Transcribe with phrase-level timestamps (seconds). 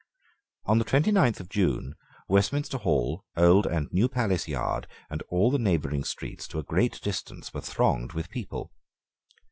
[0.65, 1.93] On the twenty ninth of June,
[2.27, 6.99] Westminster Hall, Old and New Palace Yard, and all the neighbouring streets to a great
[7.03, 8.71] distance were thronged with people.